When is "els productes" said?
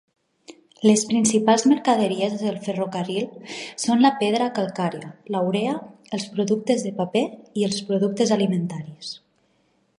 6.19-6.87, 7.71-8.37